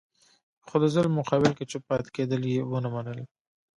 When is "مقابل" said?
1.19-1.51